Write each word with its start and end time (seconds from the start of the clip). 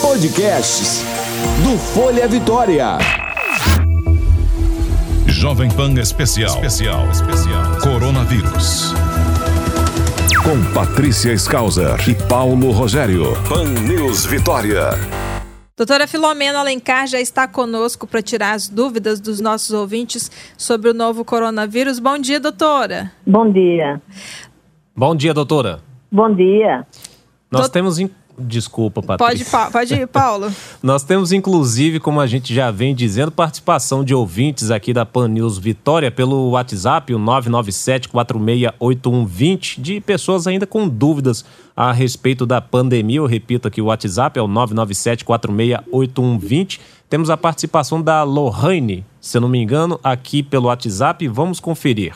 Podcasts 0.00 1.02
do 1.64 1.76
Folha 1.76 2.28
Vitória. 2.28 2.98
Jovem 5.26 5.68
Pan 5.68 5.92
Especial. 5.94 6.54
Especial. 6.54 7.10
Especial. 7.10 7.80
Coronavírus. 7.82 8.92
Com 10.44 10.72
Patrícia 10.72 11.32
Skauser 11.32 11.96
e 12.08 12.14
Paulo 12.28 12.70
Rogério. 12.70 13.24
Pan 13.48 13.64
News 13.64 14.24
Vitória. 14.24 14.90
Doutora 15.76 16.06
Filomena 16.06 16.60
Alencar 16.60 17.08
já 17.08 17.20
está 17.20 17.48
conosco 17.48 18.06
para 18.06 18.22
tirar 18.22 18.52
as 18.52 18.68
dúvidas 18.68 19.18
dos 19.18 19.40
nossos 19.40 19.72
ouvintes 19.72 20.30
sobre 20.56 20.90
o 20.90 20.94
novo 20.94 21.24
coronavírus. 21.24 21.98
Bom 21.98 22.16
dia, 22.18 22.38
doutora. 22.38 23.10
Bom 23.26 23.50
dia. 23.50 24.00
Bom 24.94 25.16
dia, 25.16 25.34
doutora. 25.34 25.80
Bom 26.12 26.32
dia. 26.32 26.86
Nós 27.50 27.62
Doutor... 27.62 27.72
temos 27.72 27.98
Desculpa, 28.38 29.02
Patrícia. 29.02 29.46
Pode, 29.50 29.72
pode 29.72 29.94
ir, 29.94 30.06
Paulo. 30.06 30.52
Nós 30.82 31.02
temos, 31.02 31.32
inclusive, 31.32 31.98
como 31.98 32.20
a 32.20 32.26
gente 32.26 32.54
já 32.54 32.70
vem 32.70 32.94
dizendo, 32.94 33.32
participação 33.32 34.04
de 34.04 34.14
ouvintes 34.14 34.70
aqui 34.70 34.92
da 34.92 35.06
Pan 35.06 35.26
News 35.28 35.56
Vitória 35.56 36.10
pelo 36.10 36.50
WhatsApp, 36.50 37.14
o 37.14 37.18
997-468120, 37.18 39.80
de 39.80 40.02
pessoas 40.02 40.46
ainda 40.46 40.66
com 40.66 40.86
dúvidas 40.86 41.46
a 41.74 41.90
respeito 41.92 42.44
da 42.44 42.60
pandemia. 42.60 43.20
Eu 43.20 43.26
repito 43.26 43.68
aqui, 43.68 43.80
o 43.80 43.86
WhatsApp 43.86 44.38
é 44.38 44.42
o 44.42 44.48
997-468120. 44.48 46.78
Temos 47.08 47.30
a 47.30 47.38
participação 47.38 48.02
da 48.02 48.22
Lohane, 48.22 49.02
se 49.18 49.38
eu 49.38 49.40
não 49.40 49.48
me 49.48 49.62
engano, 49.62 49.98
aqui 50.04 50.42
pelo 50.42 50.66
WhatsApp. 50.66 51.26
Vamos 51.28 51.58
conferir. 51.58 52.14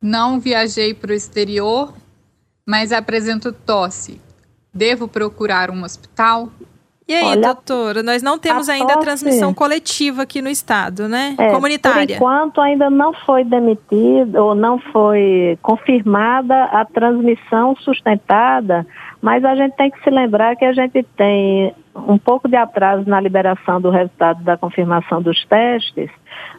Não 0.00 0.40
viajei 0.40 0.94
para 0.94 1.12
o 1.12 1.14
exterior, 1.14 1.94
mas 2.66 2.90
apresento 2.90 3.52
tosse 3.52 4.20
Devo 4.74 5.06
procurar 5.06 5.70
um 5.70 5.82
hospital? 5.84 6.48
E 7.08 7.14
aí, 7.14 7.24
Olha, 7.24 7.40
doutora, 7.40 8.02
nós 8.02 8.22
não 8.22 8.38
temos 8.38 8.68
a 8.68 8.74
ainda 8.74 8.94
a 8.94 8.98
transmissão 8.98 9.52
coletiva 9.52 10.22
aqui 10.22 10.40
no 10.40 10.48
estado, 10.48 11.08
né? 11.08 11.34
É, 11.36 11.50
Comunitária. 11.50 12.06
Por 12.06 12.14
enquanto 12.14 12.60
ainda 12.60 12.88
não 12.88 13.12
foi 13.12 13.44
demitida 13.44 14.42
ou 14.42 14.54
não 14.54 14.78
foi 14.78 15.58
confirmada 15.60 16.64
a 16.64 16.84
transmissão 16.84 17.74
sustentada, 17.76 18.86
mas 19.20 19.44
a 19.44 19.54
gente 19.54 19.76
tem 19.76 19.90
que 19.90 20.02
se 20.02 20.10
lembrar 20.10 20.56
que 20.56 20.64
a 20.64 20.72
gente 20.72 21.02
tem 21.16 21.74
um 21.94 22.16
pouco 22.16 22.48
de 22.48 22.56
atraso 22.56 23.06
na 23.06 23.20
liberação 23.20 23.80
do 23.80 23.90
resultado 23.90 24.42
da 24.42 24.56
confirmação 24.56 25.20
dos 25.20 25.44
testes, 25.44 26.08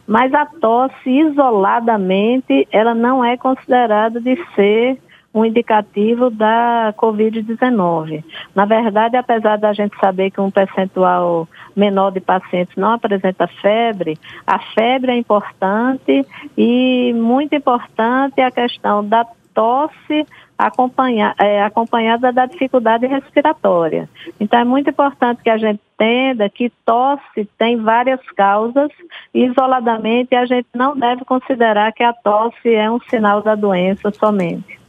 mas 0.06 0.32
a 0.32 0.46
tosse 0.46 1.10
isoladamente 1.10 2.68
ela 2.70 2.94
não 2.94 3.24
é 3.24 3.36
considerada 3.36 4.20
de 4.20 4.36
ser 4.54 4.98
um 5.34 5.44
indicativo 5.44 6.30
da 6.30 6.94
Covid-19. 6.96 8.22
Na 8.54 8.64
verdade, 8.64 9.16
apesar 9.16 9.58
da 9.58 9.72
gente 9.72 9.98
saber 9.98 10.30
que 10.30 10.40
um 10.40 10.50
percentual 10.50 11.48
menor 11.74 12.12
de 12.12 12.20
pacientes 12.20 12.76
não 12.76 12.92
apresenta 12.92 13.48
febre, 13.60 14.16
a 14.46 14.60
febre 14.60 15.10
é 15.10 15.16
importante 15.16 16.24
e 16.56 17.12
muito 17.14 17.54
importante 17.54 18.40
a 18.40 18.50
questão 18.50 19.04
da 19.04 19.26
tosse 19.52 20.26
acompanha, 20.58 21.34
é, 21.38 21.62
acompanhada 21.62 22.32
da 22.32 22.46
dificuldade 22.46 23.06
respiratória. 23.06 24.08
Então, 24.38 24.58
é 24.58 24.64
muito 24.64 24.90
importante 24.90 25.42
que 25.42 25.50
a 25.50 25.58
gente 25.58 25.80
entenda 25.94 26.48
que 26.48 26.70
tosse 26.84 27.48
tem 27.58 27.76
várias 27.76 28.20
causas 28.32 28.90
e, 29.32 29.44
isoladamente, 29.46 30.34
a 30.34 30.44
gente 30.44 30.68
não 30.74 30.96
deve 30.96 31.24
considerar 31.24 31.92
que 31.92 32.02
a 32.02 32.12
tosse 32.12 32.72
é 32.72 32.90
um 32.90 33.00
sinal 33.00 33.42
da 33.42 33.54
doença 33.54 34.10
somente. 34.12 34.83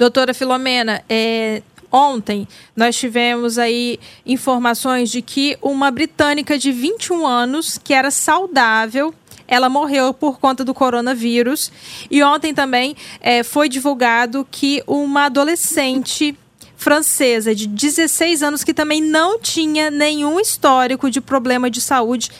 Doutora 0.00 0.32
Filomena, 0.32 1.04
é, 1.10 1.62
ontem 1.92 2.48
nós 2.74 2.96
tivemos 2.96 3.58
aí 3.58 4.00
informações 4.24 5.10
de 5.10 5.20
que 5.20 5.58
uma 5.60 5.90
britânica 5.90 6.58
de 6.58 6.72
21 6.72 7.26
anos, 7.26 7.76
que 7.76 7.92
era 7.92 8.10
saudável, 8.10 9.14
ela 9.46 9.68
morreu 9.68 10.14
por 10.14 10.40
conta 10.40 10.64
do 10.64 10.72
coronavírus. 10.72 11.70
E 12.10 12.22
ontem 12.22 12.54
também 12.54 12.96
é, 13.20 13.42
foi 13.42 13.68
divulgado 13.68 14.48
que 14.50 14.82
uma 14.86 15.26
adolescente 15.26 16.34
francesa 16.78 17.54
de 17.54 17.66
16 17.66 18.42
anos, 18.42 18.64
que 18.64 18.72
também 18.72 19.02
não 19.02 19.38
tinha 19.38 19.90
nenhum 19.90 20.40
histórico 20.40 21.10
de 21.10 21.20
problema 21.20 21.68
de 21.68 21.82
saúde, 21.82 22.30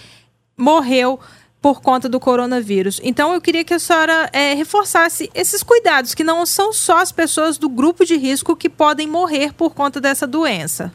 morreu 0.57 1.21
por 1.61 1.81
conta 1.81 2.09
do 2.09 2.19
coronavírus. 2.19 3.01
Então, 3.05 3.35
eu 3.35 3.41
queria 3.41 3.65
que 3.65 3.75
a 3.75 3.79
senhora 3.79 4.31
é, 4.33 4.55
reforçasse 4.55 5.31
esses 5.35 5.63
cuidados, 5.63 6.15
que 6.15 6.25
não 6.25 6.47
são 6.47 6.73
só 6.73 6.99
as 6.99 7.13
pessoas 7.13 7.59
do 7.59 7.69
grupo 7.69 8.05
de 8.05 8.17
risco 8.17 8.57
que 8.57 8.69
podem 8.69 9.07
morrer 9.07 9.53
por 9.53 9.75
conta 9.75 10.01
dessa 10.01 10.27
doença. 10.27 10.93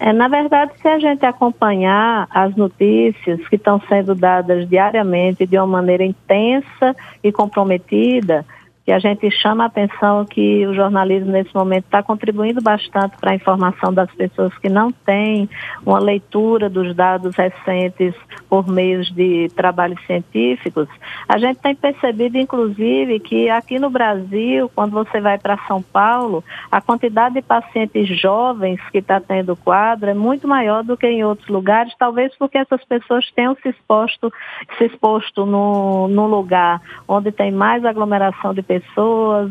É, 0.00 0.12
na 0.12 0.26
verdade, 0.26 0.72
se 0.80 0.88
a 0.88 0.98
gente 0.98 1.24
acompanhar 1.24 2.26
as 2.30 2.56
notícias 2.56 3.46
que 3.48 3.56
estão 3.56 3.80
sendo 3.88 4.14
dadas 4.14 4.66
diariamente 4.68 5.46
de 5.46 5.58
uma 5.58 5.66
maneira 5.66 6.02
intensa 6.02 6.96
e 7.22 7.30
comprometida, 7.30 8.44
que 8.84 8.90
a 8.90 8.98
gente 8.98 9.30
chama 9.30 9.64
a 9.64 9.66
atenção 9.68 10.24
que 10.24 10.66
o 10.66 10.74
jornalismo 10.74 11.30
nesse 11.30 11.54
momento 11.54 11.84
está 11.84 12.02
contribuindo 12.02 12.60
bastante 12.60 13.16
para 13.18 13.30
a 13.30 13.34
informação 13.34 13.94
das 13.94 14.10
pessoas 14.12 14.56
que 14.58 14.68
não 14.68 14.90
têm 14.90 15.48
uma 15.86 16.00
leitura 16.00 16.68
dos 16.68 16.94
dados 16.94 17.36
recentes 17.36 18.14
por 18.48 18.68
meios 18.68 19.08
de 19.12 19.48
trabalhos 19.54 20.04
científicos. 20.04 20.88
A 21.28 21.38
gente 21.38 21.60
tem 21.60 21.74
percebido, 21.76 22.36
inclusive, 22.38 23.20
que 23.20 23.48
aqui 23.48 23.78
no 23.78 23.88
Brasil, 23.88 24.70
quando 24.74 24.92
você 24.92 25.20
vai 25.20 25.38
para 25.38 25.58
São 25.68 25.80
Paulo, 25.80 26.42
a 26.70 26.80
quantidade 26.80 27.36
de 27.36 27.42
pacientes 27.42 28.08
jovens 28.20 28.80
que 28.90 28.98
está 28.98 29.20
tendo 29.20 29.54
quadro 29.54 30.10
é 30.10 30.14
muito 30.14 30.48
maior 30.48 30.82
do 30.82 30.96
que 30.96 31.06
em 31.06 31.24
outros 31.24 31.48
lugares, 31.48 31.94
talvez 31.96 32.36
porque 32.36 32.58
essas 32.58 32.84
pessoas 32.84 33.30
tenham 33.30 33.56
se 33.62 33.68
exposto, 33.68 34.32
se 34.76 34.86
exposto 34.86 35.46
no, 35.46 36.08
no 36.08 36.26
lugar 36.26 36.80
onde 37.06 37.30
tem 37.30 37.52
mais 37.52 37.84
aglomeração 37.84 38.52
de 38.52 38.62
pessoas, 38.62 38.71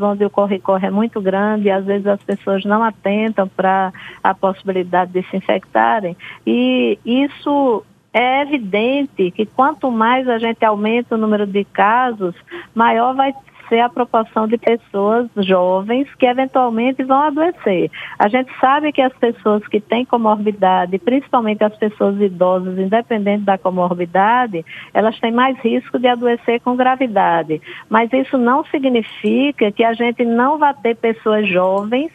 onde 0.01 0.25
o 0.25 0.29
corre-corre 0.29 0.87
é 0.87 0.91
muito 0.91 1.21
grande 1.21 1.67
e 1.67 1.71
às 1.71 1.85
vezes 1.85 2.07
as 2.07 2.21
pessoas 2.23 2.63
não 2.63 2.83
atentam 2.83 3.47
para 3.47 3.91
a 4.23 4.33
possibilidade 4.33 5.11
de 5.11 5.23
se 5.29 5.37
infectarem. 5.37 6.15
E 6.45 6.97
isso 7.05 7.83
é 8.13 8.41
evidente 8.41 9.31
que 9.31 9.45
quanto 9.45 9.89
mais 9.89 10.27
a 10.27 10.37
gente 10.37 10.63
aumenta 10.65 11.15
o 11.15 11.17
número 11.17 11.47
de 11.47 11.63
casos, 11.63 12.35
maior 12.75 13.15
vai 13.15 13.33
ser 13.71 13.79
a 13.79 13.87
proporção 13.87 14.49
de 14.49 14.57
pessoas 14.57 15.29
jovens 15.37 16.13
que 16.15 16.25
eventualmente 16.25 17.01
vão 17.03 17.21
adoecer. 17.21 17.89
A 18.19 18.27
gente 18.27 18.51
sabe 18.59 18.91
que 18.91 19.01
as 19.01 19.13
pessoas 19.13 19.65
que 19.67 19.79
têm 19.79 20.03
comorbidade, 20.03 20.99
principalmente 20.99 21.63
as 21.63 21.75
pessoas 21.77 22.19
idosas, 22.19 22.77
independente 22.77 23.45
da 23.45 23.57
comorbidade, 23.57 24.65
elas 24.93 25.17
têm 25.21 25.31
mais 25.31 25.57
risco 25.59 25.97
de 25.97 26.07
adoecer 26.07 26.59
com 26.59 26.75
gravidade. 26.75 27.61
Mas 27.89 28.11
isso 28.11 28.37
não 28.37 28.65
significa 28.65 29.71
que 29.71 29.85
a 29.85 29.93
gente 29.93 30.25
não 30.25 30.57
vai 30.57 30.73
ter 30.73 30.97
pessoas 30.97 31.47
jovens 31.47 32.11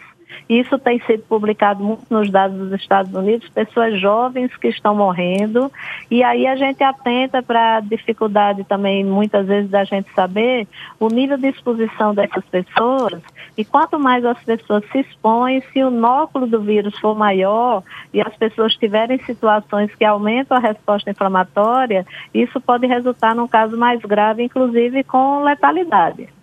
isso 0.49 0.79
tem 0.79 1.01
sido 1.01 1.23
publicado 1.25 1.83
muito 1.83 2.05
nos 2.11 2.31
dados 2.31 2.57
dos 2.57 2.73
Estados 2.73 3.13
Unidos, 3.13 3.49
pessoas 3.49 4.01
jovens 4.01 4.55
que 4.57 4.69
estão 4.69 4.95
morrendo, 4.95 5.71
e 6.11 6.23
aí 6.23 6.47
a 6.47 6.57
gente 6.57 6.83
atenta 6.83 7.43
para 7.43 7.77
a 7.77 7.81
dificuldade 7.81 8.65
também, 8.65 9.05
muitas 9.05 9.47
vezes, 9.47 9.71
da 9.71 9.85
gente 9.85 10.13
saber 10.15 10.67
o 11.01 11.09
nível 11.09 11.37
de 11.37 11.49
exposição 11.49 12.15
dessas 12.15 12.45
pessoas, 12.45 13.21
e 13.57 13.65
quanto 13.65 13.99
mais 13.99 14.25
as 14.25 14.39
pessoas 14.45 14.85
se 14.93 15.01
expõem, 15.01 15.63
se 15.73 15.83
o 15.83 15.91
nóculo 15.91 16.47
do 16.47 16.61
vírus 16.61 16.99
for 16.99 17.17
maior 17.17 17.83
e 18.13 18.21
as 18.21 18.37
pessoas 18.37 18.75
tiverem 18.77 19.19
situações 19.25 19.95
que 19.95 20.05
aumentam 20.05 20.57
a 20.57 20.61
resposta 20.61 21.11
inflamatória, 21.11 22.07
isso 22.33 22.61
pode 22.61 22.87
resultar 22.87 23.35
num 23.35 23.49
caso 23.49 23.77
mais 23.77 24.01
grave, 24.01 24.43
inclusive 24.43 25.03
com 25.05 25.43
letalidade. 25.43 26.36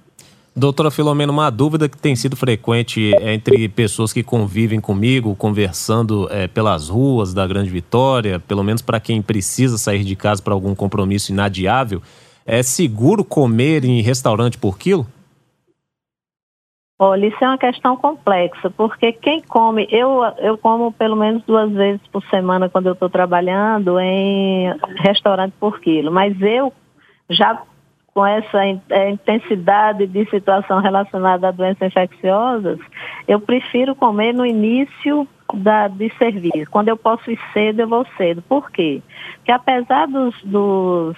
Doutora 0.56 0.92
Filomena, 0.92 1.32
uma 1.32 1.50
dúvida 1.50 1.90
que 1.90 1.98
tem 1.98 2.16
sido 2.16 2.36
frequente 2.36 3.12
entre 3.22 3.68
pessoas 3.68 4.14
que 4.14 4.22
convivem 4.22 4.80
comigo, 4.80 5.36
conversando 5.36 6.28
é, 6.30 6.48
pelas 6.48 6.90
ruas 6.90 7.34
da 7.34 7.48
Grande 7.48 7.72
Vitória, 7.72 8.40
pelo 8.40 8.64
menos 8.64 8.80
para 8.80 9.00
quem 9.00 9.20
precisa 9.20 9.80
sair 9.80 10.04
de 10.04 10.16
casa 10.16 10.44
para 10.44 10.54
algum 10.54 10.76
compromisso 10.76 11.32
inadiável, 11.32 12.04
é 12.46 12.62
seguro 12.62 13.26
comer 13.26 13.84
em 13.84 14.00
restaurante 14.02 14.60
por 14.60 14.78
quilo? 14.78 15.08
Olha, 17.00 17.26
isso 17.26 17.44
é 17.44 17.48
uma 17.48 17.58
questão 17.58 17.98
complexa, 17.98 18.70
porque 18.70 19.12
quem 19.12 19.42
come, 19.42 19.88
eu, 19.90 20.22
eu 20.38 20.56
como 20.60 20.92
pelo 20.92 21.16
menos 21.16 21.44
duas 21.44 21.72
vezes 21.72 22.06
por 22.12 22.24
semana 22.26 22.70
quando 22.70 22.86
eu 22.86 22.94
estou 22.94 23.10
trabalhando 23.10 24.00
em 24.00 24.72
restaurante 25.00 25.54
por 25.60 25.80
quilo, 25.80 26.12
mas 26.12 26.40
eu 26.40 26.72
já 27.28 27.64
com 28.14 28.26
essa 28.26 28.64
é, 28.90 29.10
intensidade 29.10 30.06
de 30.06 30.26
situação 30.30 30.80
relacionada 30.80 31.48
a 31.48 31.52
doenças 31.52 31.88
infecciosas, 31.88 32.80
eu 33.28 33.40
prefiro 33.40 33.96
comer 33.96 34.34
no 34.34 34.46
início 34.46 35.28
da, 35.54 35.88
de 35.88 36.12
serviço. 36.18 36.70
Quando 36.70 36.90
eu 36.90 36.98
posso 36.98 37.32
ir 37.32 37.40
cedo, 37.52 37.82
eu 37.82 37.88
vou 37.88 38.06
cedo. 38.18 38.42
Por 38.44 38.72
quê? 38.72 39.02
Porque 39.38 39.52
apesar 39.52 40.08
dos, 40.08 40.36
dos 40.44 41.18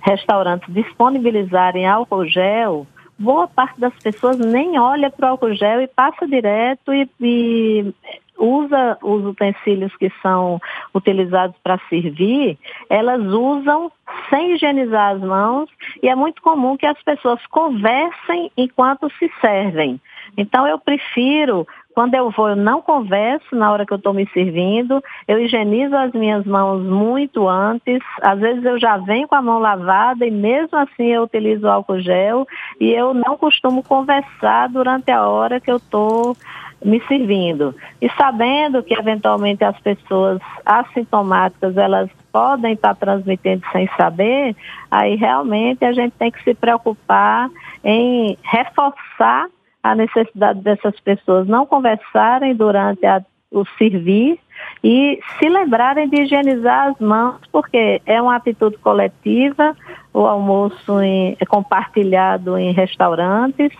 restaurantes 0.00 0.72
disponibilizarem 0.72 1.86
álcool 1.86 2.26
gel, 2.26 2.86
boa 3.18 3.46
parte 3.46 3.78
das 3.78 3.94
pessoas 4.02 4.38
nem 4.38 4.78
olha 4.78 5.10
para 5.10 5.26
o 5.26 5.30
álcool 5.30 5.54
gel 5.54 5.82
e 5.82 5.86
passa 5.86 6.26
direto 6.26 6.92
e, 6.92 7.08
e 7.20 7.94
usa 8.38 8.98
os 9.02 9.24
utensílios 9.24 9.94
que 9.96 10.10
são 10.22 10.60
utilizados 10.94 11.56
para 11.62 11.78
servir, 11.88 12.58
elas 12.88 13.22
usam 13.22 13.90
sem 14.30 14.52
higienizar 14.52 15.14
as 15.14 15.20
mãos 15.20 15.70
e 16.02 16.08
é 16.08 16.14
muito 16.14 16.42
comum 16.42 16.76
que 16.76 16.86
as 16.86 17.00
pessoas 17.02 17.44
conversem 17.46 18.50
enquanto 18.56 19.10
se 19.18 19.30
servem. 19.40 20.00
Então 20.36 20.66
eu 20.66 20.78
prefiro 20.78 21.66
quando 21.94 22.14
eu 22.14 22.28
vou, 22.30 22.48
eu 22.48 22.56
não 22.56 22.82
converso 22.82 23.54
na 23.54 23.70
hora 23.70 23.86
que 23.86 23.92
eu 23.92 23.98
estou 23.98 24.12
me 24.12 24.28
servindo, 24.30 25.02
eu 25.28 25.38
higienizo 25.38 25.94
as 25.94 26.12
minhas 26.12 26.44
mãos 26.44 26.82
muito 26.82 27.48
antes, 27.48 28.00
às 28.20 28.40
vezes 28.40 28.64
eu 28.64 28.80
já 28.80 28.96
venho 28.96 29.28
com 29.28 29.36
a 29.36 29.42
mão 29.42 29.60
lavada 29.60 30.26
e 30.26 30.30
mesmo 30.30 30.76
assim 30.76 31.06
eu 31.06 31.22
utilizo 31.22 31.68
álcool 31.68 32.00
gel 32.00 32.46
e 32.80 32.90
eu 32.92 33.14
não 33.14 33.36
costumo 33.36 33.82
conversar 33.84 34.68
durante 34.70 35.10
a 35.12 35.24
hora 35.24 35.60
que 35.60 35.70
eu 35.70 35.76
estou 35.76 36.36
me 36.84 37.02
servindo. 37.08 37.74
E 38.00 38.08
sabendo 38.10 38.82
que 38.82 38.94
eventualmente 38.94 39.64
as 39.64 39.78
pessoas 39.80 40.40
assintomáticas, 40.64 41.76
elas 41.76 42.10
podem 42.30 42.74
estar 42.74 42.94
transmitindo 42.94 43.62
sem 43.72 43.88
saber, 43.96 44.54
aí 44.90 45.16
realmente 45.16 45.84
a 45.84 45.92
gente 45.92 46.12
tem 46.18 46.30
que 46.30 46.42
se 46.42 46.52
preocupar 46.54 47.48
em 47.82 48.36
reforçar 48.42 49.46
a 49.82 49.94
necessidade 49.94 50.60
dessas 50.60 50.98
pessoas 51.00 51.46
não 51.46 51.66
conversarem 51.66 52.54
durante 52.54 53.04
a, 53.06 53.22
o 53.50 53.64
servir 53.78 54.38
e 54.82 55.20
se 55.38 55.48
lembrarem 55.48 56.08
de 56.08 56.22
higienizar 56.22 56.88
as 56.88 56.98
mãos, 56.98 57.40
porque 57.52 58.00
é 58.04 58.20
uma 58.20 58.36
atitude 58.36 58.78
coletiva, 58.78 59.76
o 60.12 60.26
almoço 60.26 61.00
em, 61.00 61.36
é 61.38 61.46
compartilhado 61.46 62.58
em 62.58 62.72
restaurantes 62.72 63.72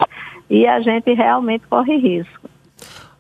e 0.49 0.67
a 0.67 0.81
gente 0.81 1.13
realmente 1.13 1.67
corre 1.67 1.97
risco 1.97 2.54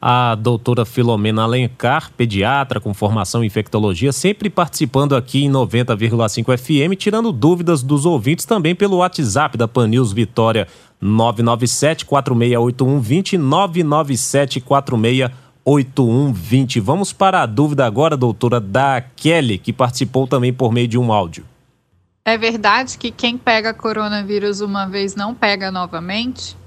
a 0.06 0.35
doutora 0.35 0.85
Filomena 0.85 1.45
Alencar, 1.45 2.12
pediatra 2.15 2.79
com 2.79 2.93
formação 2.93 3.43
em 3.43 3.47
infectologia, 3.47 4.12
sempre 4.12 4.51
participando 4.51 5.17
aqui 5.17 5.47
em 5.47 5.51
90,5 5.51 6.59
FM, 6.59 6.95
tirando 6.95 7.33
dúvidas 7.33 7.83
dos 7.83 8.05
ouvintes 8.05 8.45
também 8.45 8.75
pelo 8.75 8.99
WhatsApp 8.99 9.56
da 9.56 9.67
Panils 9.67 10.12
Vitória 10.12 10.69
997 11.01 12.05
468120 12.05 13.39
997 13.39 14.61
468120. 14.61 16.81
Vamos 16.81 17.15
para 17.15 17.41
a 17.41 17.47
dúvida 17.47 17.87
agora, 17.87 18.15
doutora, 18.15 18.61
da 18.61 19.00
Kelly, 19.00 19.57
que 19.57 19.73
participou 19.73 20.27
também 20.27 20.53
por 20.53 20.71
meio 20.71 20.87
de 20.87 20.99
um 20.99 21.15
áudio. 21.15 21.47
É 22.27 22.37
verdade 22.37 22.99
que 22.99 23.11
quem 23.11 23.39
pega 23.39 23.73
coronavírus 23.73 24.61
uma 24.61 24.85
vez 24.85 25.17
não 25.17 25.35
pega 25.35 25.71
novamente? 25.71 26.62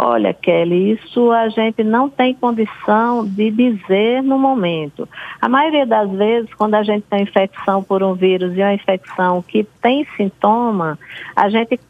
Olha, 0.00 0.32
Kelly, 0.32 0.92
isso 0.92 1.32
a 1.32 1.48
gente 1.48 1.82
não 1.82 2.08
tem 2.08 2.32
condição 2.32 3.26
de 3.26 3.50
dizer 3.50 4.22
no 4.22 4.38
momento. 4.38 5.08
A 5.40 5.48
maioria 5.48 5.84
das 5.84 6.08
vezes, 6.12 6.54
quando 6.54 6.76
a 6.76 6.84
gente 6.84 7.02
tem 7.10 7.24
infecção 7.24 7.82
por 7.82 8.00
um 8.00 8.14
vírus 8.14 8.56
e 8.56 8.60
uma 8.60 8.72
infecção 8.72 9.42
que 9.42 9.64
tem 9.82 10.06
sintoma, 10.16 10.96
a 11.34 11.50
gente 11.50 11.80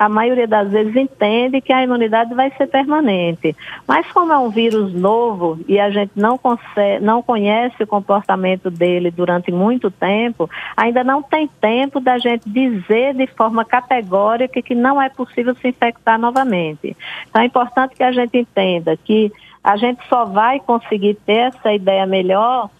a 0.00 0.08
maioria 0.08 0.48
das 0.48 0.70
vezes 0.70 0.96
entende 0.96 1.60
que 1.60 1.74
a 1.74 1.84
imunidade 1.84 2.34
vai 2.34 2.50
ser 2.56 2.66
permanente. 2.68 3.54
Mas 3.86 4.10
como 4.12 4.32
é 4.32 4.38
um 4.38 4.48
vírus 4.48 4.94
novo 4.94 5.60
e 5.68 5.78
a 5.78 5.90
gente 5.90 6.12
não, 6.16 6.38
consegue, 6.38 7.04
não 7.04 7.22
conhece 7.22 7.82
o 7.82 7.86
comportamento 7.86 8.70
dele 8.70 9.10
durante 9.10 9.52
muito 9.52 9.90
tempo, 9.90 10.48
ainda 10.74 11.04
não 11.04 11.22
tem 11.22 11.46
tempo 11.60 12.00
da 12.00 12.16
gente 12.16 12.48
dizer 12.48 13.12
de 13.12 13.26
forma 13.26 13.62
categórica 13.62 14.62
que 14.62 14.74
não 14.74 15.02
é 15.02 15.10
possível 15.10 15.54
se 15.56 15.68
infectar 15.68 16.18
novamente. 16.18 16.96
Então 17.28 17.42
é 17.42 17.44
importante 17.44 17.94
que 17.94 18.02
a 18.02 18.10
gente 18.10 18.38
entenda 18.38 18.96
que 18.96 19.30
a 19.62 19.76
gente 19.76 20.00
só 20.08 20.24
vai 20.24 20.60
conseguir 20.60 21.12
ter 21.26 21.52
essa 21.52 21.74
ideia 21.74 22.06
melhor 22.06 22.70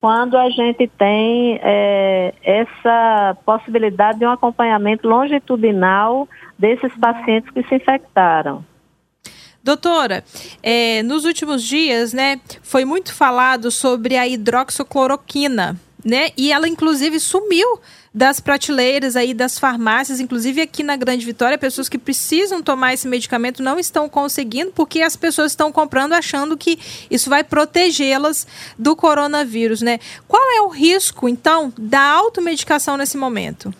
quando 0.00 0.36
a 0.36 0.48
gente 0.50 0.86
tem 0.98 1.58
é, 1.62 2.32
essa 2.42 3.36
possibilidade 3.44 4.18
de 4.18 4.26
um 4.26 4.30
acompanhamento 4.30 5.08
longitudinal 5.08 6.28
desses 6.58 6.94
pacientes 6.96 7.50
que 7.50 7.62
se 7.64 7.74
infectaram. 7.74 8.64
Doutora, 9.62 10.24
é, 10.62 11.02
nos 11.02 11.24
últimos 11.24 11.62
dias, 11.62 12.12
né, 12.12 12.40
foi 12.62 12.84
muito 12.84 13.12
falado 13.12 13.70
sobre 13.70 14.16
a 14.16 14.26
hidroxicloroquina, 14.26 15.76
né, 16.04 16.30
e 16.36 16.52
ela 16.52 16.68
inclusive 16.68 17.18
sumiu 17.18 17.80
das 18.14 18.40
prateleiras 18.40 19.16
aí 19.16 19.34
das 19.34 19.58
farmácias, 19.58 20.20
inclusive 20.20 20.60
aqui 20.60 20.82
na 20.82 20.96
Grande 20.96 21.24
Vitória, 21.24 21.58
pessoas 21.58 21.88
que 21.88 21.98
precisam 21.98 22.62
tomar 22.62 22.94
esse 22.94 23.06
medicamento 23.06 23.62
não 23.62 23.78
estão 23.78 24.08
conseguindo 24.08 24.72
porque 24.72 25.02
as 25.02 25.16
pessoas 25.16 25.52
estão 25.52 25.70
comprando 25.70 26.14
achando 26.14 26.56
que 26.56 26.78
isso 27.10 27.28
vai 27.28 27.44
protegê-las 27.44 28.46
do 28.78 28.96
coronavírus, 28.96 29.82
né? 29.82 29.98
Qual 30.26 30.42
é 30.50 30.62
o 30.62 30.68
risco, 30.68 31.28
então, 31.28 31.72
da 31.78 32.00
automedicação 32.00 32.96
nesse 32.96 33.16
momento? 33.16 33.72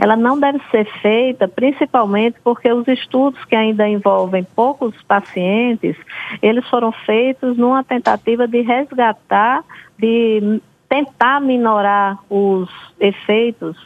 ela 0.00 0.16
não 0.16 0.40
deve 0.40 0.58
ser 0.70 0.86
feita 1.02 1.46
principalmente 1.46 2.38
porque 2.42 2.72
os 2.72 2.88
estudos 2.88 3.44
que 3.44 3.54
ainda 3.54 3.86
envolvem 3.86 4.42
poucos 4.56 4.94
pacientes, 5.02 5.94
eles 6.40 6.66
foram 6.70 6.90
feitos 6.90 7.58
numa 7.58 7.84
tentativa 7.84 8.48
de 8.48 8.62
resgatar, 8.62 9.62
de 9.98 10.62
tentar 10.90 11.40
minorar 11.40 12.18
os 12.28 12.68
efeitos 12.98 13.76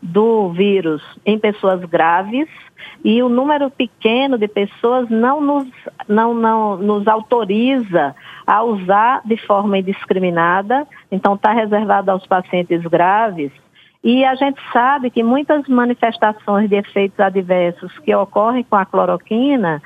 do 0.00 0.48
vírus 0.48 1.02
em 1.24 1.38
pessoas 1.38 1.84
graves 1.84 2.48
e 3.04 3.22
o 3.22 3.28
número 3.28 3.70
pequeno 3.70 4.38
de 4.38 4.48
pessoas 4.48 5.10
não 5.10 5.42
nos, 5.42 5.68
não, 6.08 6.32
não, 6.34 6.78
nos 6.78 7.06
autoriza 7.06 8.16
a 8.46 8.62
usar 8.62 9.20
de 9.26 9.36
forma 9.36 9.78
indiscriminada, 9.78 10.86
então 11.12 11.34
está 11.34 11.52
reservado 11.52 12.10
aos 12.10 12.26
pacientes 12.26 12.82
graves. 12.84 13.52
E 14.02 14.24
a 14.24 14.34
gente 14.34 14.60
sabe 14.72 15.10
que 15.10 15.22
muitas 15.22 15.68
manifestações 15.68 16.68
de 16.70 16.76
efeitos 16.76 17.20
adversos 17.20 17.98
que 17.98 18.14
ocorrem 18.14 18.64
com 18.64 18.76
a 18.76 18.86
cloroquina, 18.86 19.82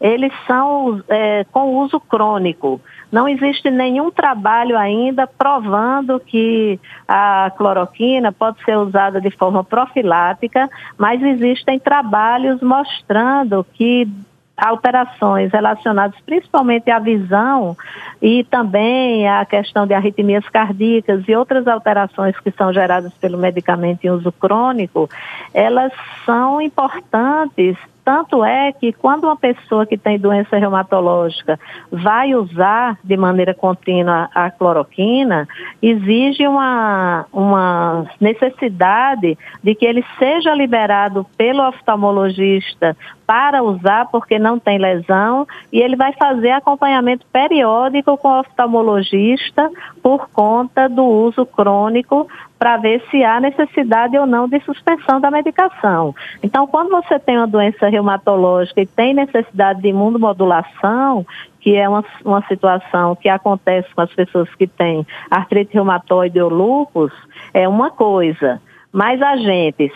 eles 0.00 0.32
são 0.46 1.02
é, 1.08 1.44
com 1.52 1.76
uso 1.76 2.00
crônico. 2.00 2.80
Não 3.12 3.28
existe 3.28 3.70
nenhum 3.70 4.10
trabalho 4.10 4.78
ainda 4.78 5.26
provando 5.26 6.18
que 6.18 6.80
a 7.06 7.52
cloroquina 7.58 8.32
pode 8.32 8.64
ser 8.64 8.78
usada 8.78 9.20
de 9.20 9.30
forma 9.30 9.62
profilática, 9.62 10.70
mas 10.96 11.22
existem 11.22 11.78
trabalhos 11.78 12.62
mostrando 12.62 13.66
que 13.74 14.08
alterações 14.56 15.52
relacionadas 15.52 16.18
principalmente 16.24 16.90
à 16.90 16.98
visão 16.98 17.76
e 18.20 18.44
também 18.44 19.28
à 19.28 19.44
questão 19.44 19.86
de 19.86 19.92
arritmias 19.92 20.48
cardíacas 20.48 21.22
e 21.26 21.34
outras 21.34 21.66
alterações 21.66 22.38
que 22.40 22.50
são 22.52 22.72
geradas 22.72 23.12
pelo 23.14 23.36
medicamento 23.36 24.04
em 24.04 24.10
uso 24.10 24.32
crônico, 24.32 25.10
elas 25.52 25.92
são 26.24 26.62
importantes 26.62 27.76
tanto 28.04 28.44
é 28.44 28.72
que 28.72 28.92
quando 28.92 29.24
uma 29.24 29.36
pessoa 29.36 29.86
que 29.86 29.96
tem 29.96 30.18
doença 30.18 30.56
reumatológica 30.56 31.58
vai 31.90 32.34
usar 32.34 32.98
de 33.02 33.16
maneira 33.16 33.54
contínua 33.54 34.28
a 34.34 34.50
cloroquina, 34.50 35.48
exige 35.80 36.46
uma, 36.46 37.26
uma 37.32 38.06
necessidade 38.20 39.38
de 39.62 39.74
que 39.74 39.86
ele 39.86 40.04
seja 40.18 40.54
liberado 40.54 41.26
pelo 41.36 41.66
oftalmologista 41.68 42.96
para 43.32 43.62
usar 43.62 44.10
porque 44.10 44.38
não 44.38 44.58
tem 44.58 44.76
lesão 44.76 45.48
e 45.72 45.80
ele 45.80 45.96
vai 45.96 46.12
fazer 46.12 46.50
acompanhamento 46.50 47.24
periódico 47.32 48.18
com 48.18 48.28
o 48.28 48.40
oftalmologista 48.40 49.70
por 50.02 50.28
conta 50.28 50.86
do 50.86 51.02
uso 51.02 51.46
crônico 51.46 52.28
para 52.58 52.76
ver 52.76 53.02
se 53.10 53.24
há 53.24 53.40
necessidade 53.40 54.18
ou 54.18 54.26
não 54.26 54.46
de 54.46 54.60
suspensão 54.60 55.18
da 55.18 55.30
medicação. 55.30 56.14
Então, 56.42 56.66
quando 56.66 56.90
você 56.90 57.18
tem 57.18 57.38
uma 57.38 57.46
doença 57.46 57.88
reumatológica 57.88 58.82
e 58.82 58.86
tem 58.86 59.14
necessidade 59.14 59.80
de 59.80 59.88
imunomodulação, 59.88 61.24
que 61.58 61.74
é 61.74 61.88
uma, 61.88 62.04
uma 62.26 62.46
situação 62.46 63.16
que 63.16 63.30
acontece 63.30 63.88
com 63.94 64.02
as 64.02 64.12
pessoas 64.12 64.54
que 64.56 64.66
têm 64.66 65.06
artrite 65.30 65.72
reumatoide 65.72 66.38
ou 66.38 66.50
lúpus, 66.50 67.10
é 67.54 67.66
uma 67.66 67.90
coisa. 67.90 68.60
Mas 68.92 69.22
a 69.22 69.36
gente 69.36 69.90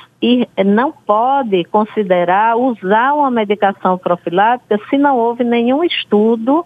não 0.65 0.91
pode 0.91 1.65
considerar 1.65 2.57
usar 2.57 3.13
uma 3.13 3.31
medicação 3.31 3.99
profilática 3.99 4.81
se 4.89 4.97
não 4.97 5.19
houve 5.19 5.45
nenhum 5.45 5.85
estudo 5.85 6.65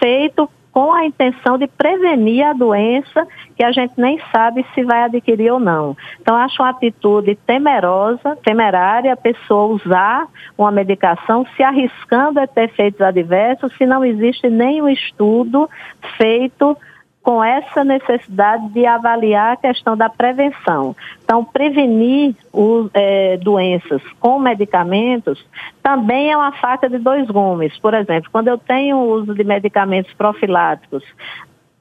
feito 0.00 0.48
com 0.72 0.92
a 0.92 1.04
intenção 1.04 1.58
de 1.58 1.66
prevenir 1.66 2.46
a 2.46 2.52
doença 2.52 3.26
que 3.56 3.64
a 3.64 3.72
gente 3.72 3.94
nem 3.96 4.20
sabe 4.32 4.64
se 4.74 4.84
vai 4.84 5.02
adquirir 5.02 5.52
ou 5.52 5.60
não. 5.60 5.96
Então, 6.20 6.36
acho 6.36 6.62
uma 6.62 6.70
atitude 6.70 7.34
temerosa, 7.46 8.36
temerária, 8.44 9.12
a 9.12 9.16
pessoa 9.16 9.74
usar 9.74 10.26
uma 10.56 10.70
medicação 10.70 11.44
se 11.56 11.62
arriscando 11.62 12.40
a 12.40 12.46
ter 12.46 12.64
efeitos 12.64 13.00
adversos 13.00 13.76
se 13.76 13.84
não 13.84 14.04
existe 14.04 14.48
nenhum 14.48 14.88
estudo 14.88 15.68
feito 16.16 16.76
com 17.22 17.44
essa 17.44 17.84
necessidade 17.84 18.68
de 18.70 18.86
avaliar 18.86 19.52
a 19.52 19.56
questão 19.56 19.96
da 19.96 20.08
prevenção. 20.08 20.96
Então, 21.22 21.44
prevenir 21.44 22.34
o, 22.52 22.88
é, 22.94 23.36
doenças 23.36 24.02
com 24.18 24.38
medicamentos 24.38 25.44
também 25.82 26.32
é 26.32 26.36
uma 26.36 26.52
faca 26.52 26.88
de 26.88 26.98
dois 26.98 27.26
gumes. 27.26 27.76
Por 27.78 27.92
exemplo, 27.92 28.30
quando 28.32 28.48
eu 28.48 28.56
tenho 28.56 28.96
o 28.96 29.12
uso 29.12 29.34
de 29.34 29.44
medicamentos 29.44 30.12
profiláticos, 30.14 31.04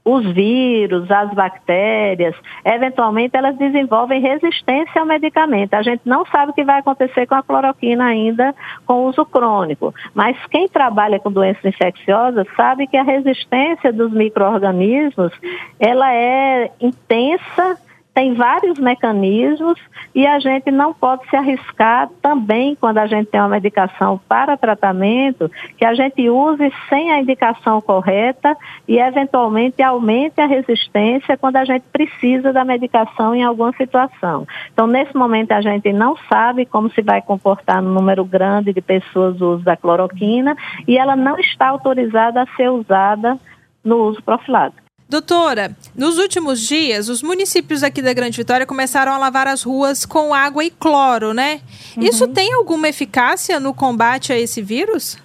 os 0.04 0.26
vírus, 0.34 1.10
as 1.12 1.32
bactérias, 1.34 2.36
eventualmente 2.66 3.36
elas 3.36 3.58
desenvolvem 3.58 4.22
resistência 4.22 5.02
ao 5.02 5.06
medicamento. 5.06 5.74
A 5.74 5.82
gente 5.82 6.02
não 6.06 6.26
sabe 6.26 6.52
o 6.52 6.54
que 6.54 6.64
vai 6.64 6.80
acontecer 6.80 7.28
com 7.28 7.36
a 7.36 7.44
cloroquina 7.44 8.06
ainda 8.06 8.56
com 8.86 9.06
uso 9.06 9.26
crônico, 9.26 9.94
mas 10.14 10.38
quem 10.48 10.68
trabalha 10.68 11.20
com 11.20 11.32
doenças 11.32 11.64
infecciosas 11.66 12.48
sabe 12.56 12.88
que 12.88 12.98
a 12.98 13.04
resistência 13.04 13.92
dos 13.94 14.12
micro-organismos, 14.12 15.32
ela 15.80 16.14
é 16.14 16.72
intensa 16.80 17.78
tem 18.20 18.34
vários 18.34 18.78
mecanismos 18.78 19.80
e 20.14 20.28
a 20.28 20.40
gente 20.40 20.70
não 20.72 20.94
pode 20.94 21.26
se 21.30 21.38
arriscar 21.38 22.10
também 22.22 22.76
quando 22.76 22.98
a 22.98 23.08
gente 23.08 23.28
tem 23.28 23.40
uma 23.40 23.48
medicação 23.48 24.20
para 24.28 24.58
tratamento 24.58 25.50
que 25.78 25.86
a 25.86 25.94
gente 25.94 26.30
use 26.30 26.70
sem 26.90 27.14
a 27.14 27.22
indicação 27.22 27.80
correta 27.80 28.58
e 28.86 29.00
eventualmente 29.00 29.82
aumente 29.82 30.42
a 30.42 30.48
resistência 30.48 31.38
quando 31.38 31.56
a 31.56 31.64
gente 31.64 31.84
precisa 31.94 32.52
da 32.52 32.66
medicação 32.66 33.34
em 33.34 33.46
alguma 33.46 33.72
situação. 33.72 34.46
Então, 34.74 34.86
nesse 34.86 35.16
momento 35.16 35.54
a 35.54 35.62
gente 35.62 35.94
não 35.94 36.18
sabe 36.28 36.66
como 36.66 36.92
se 36.92 37.02
vai 37.02 37.22
comportar 37.22 37.82
no 37.82 37.94
número 37.94 38.26
grande 38.26 38.74
de 38.74 38.82
pessoas 38.82 39.40
o 39.40 39.54
uso 39.54 39.64
da 39.64 39.78
cloroquina 39.78 40.58
e 40.86 40.98
ela 40.98 41.16
não 41.16 41.40
está 41.40 41.70
autorizada 41.70 42.42
a 42.42 42.56
ser 42.58 42.70
usada 42.70 43.40
no 43.82 44.10
uso 44.10 44.22
profilático. 44.22 44.89
Doutora, 45.10 45.72
nos 45.98 46.20
últimos 46.20 46.60
dias, 46.68 47.10
os 47.10 47.24
municípios 47.24 47.82
aqui 47.82 48.00
da 48.00 48.14
Grande 48.14 48.38
Vitória 48.38 48.64
começaram 48.64 49.12
a 49.12 49.18
lavar 49.18 49.48
as 49.48 49.64
ruas 49.64 50.06
com 50.06 50.36
água 50.36 50.64
e 50.64 50.70
cloro, 50.70 51.34
né? 51.34 51.62
Uhum. 51.98 52.04
Isso 52.04 52.28
tem 52.28 52.54
alguma 52.54 52.88
eficácia 52.88 53.60
no 53.60 53.74
combate 53.74 54.32
a 54.32 54.38
esse 54.38 54.62
vírus? 54.62 55.18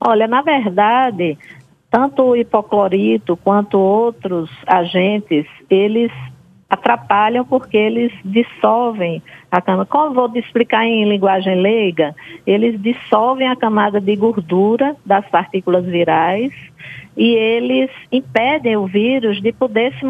Olha, 0.00 0.26
na 0.26 0.42
verdade, 0.42 1.38
tanto 1.88 2.20
o 2.24 2.36
hipoclorito 2.36 3.36
quanto 3.36 3.78
outros 3.78 4.50
agentes, 4.66 5.46
eles 5.70 6.10
atrapalham 6.68 7.44
porque 7.44 7.76
eles 7.76 8.10
dissolvem 8.24 9.22
a 9.52 9.60
camada. 9.60 9.86
Como 9.86 10.14
vou 10.14 10.32
te 10.32 10.40
explicar 10.40 10.84
em 10.84 11.08
linguagem 11.08 11.62
leiga, 11.62 12.12
eles 12.44 12.80
dissolvem 12.82 13.46
a 13.46 13.54
camada 13.54 14.00
de 14.00 14.16
gordura 14.16 14.96
das 15.06 15.24
partículas 15.28 15.84
virais 15.84 16.52
e 17.16 17.34
eles 17.34 17.90
impedem 18.10 18.76
o 18.76 18.86
vírus 18.86 19.40
de 19.40 19.52
poder 19.52 19.92
se, 19.94 20.06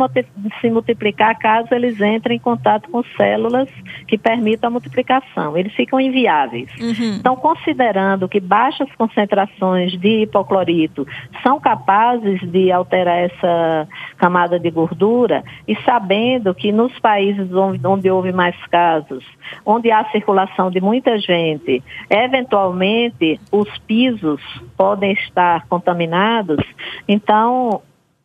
se, 0.60 0.70
multiplicar 0.70 1.38
caso 1.38 1.74
eles 1.74 2.00
entrem 2.00 2.36
em 2.36 2.40
contato 2.40 2.88
com 2.90 3.02
células 3.16 3.68
que 4.06 4.16
permitam 4.16 4.68
a 4.68 4.70
multiplicação. 4.70 5.56
Eles 5.56 5.72
ficam 5.74 6.00
inviáveis. 6.00 6.70
Uhum. 6.80 7.16
Então, 7.18 7.36
considerando 7.36 8.28
que 8.28 8.40
baixas 8.40 8.88
concentrações 8.96 9.92
de 9.98 10.22
hipoclorito 10.22 11.06
são 11.42 11.58
capazes 11.58 12.40
de 12.50 12.70
alterar 12.70 13.18
essa 13.18 13.88
camada 14.16 14.58
de 14.58 14.70
gordura 14.70 15.42
e 15.66 15.76
sabendo 15.82 16.54
que 16.54 16.70
nos 16.70 16.96
países 17.00 17.52
onde, 17.52 17.84
onde 17.86 18.10
houve 18.10 18.32
mais 18.32 18.56
casos, 18.66 19.24
onde 19.64 19.90
há 19.90 20.04
circulação 20.10 20.70
de 20.70 20.80
muita 20.80 21.18
gente, 21.18 21.82
eventualmente 22.08 23.40
os 23.50 23.68
pisos 23.86 24.40
podem 24.76 25.12
estar 25.12 25.66
contaminados, 25.66 26.64
então, 27.06 27.82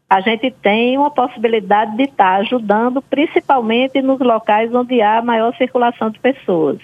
a 0.09 0.21
gente 0.21 0.49
tem 0.51 0.97
uma 0.97 1.11
possibilidade 1.11 1.97
de 1.97 2.03
estar 2.03 2.35
ajudando, 2.37 3.01
principalmente 3.01 4.01
nos 4.01 4.19
locais 4.19 4.73
onde 4.73 5.01
há 5.01 5.21
maior 5.21 5.53
circulação 5.57 6.09
de 6.09 6.19
pessoas. 6.19 6.79